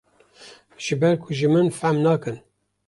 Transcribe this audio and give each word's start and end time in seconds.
ji 0.83 0.93
ber 1.01 1.15
ku 1.21 1.29
ji 1.37 1.47
min 1.53 1.69
fehm 1.79 1.97
nakin. 2.05 2.37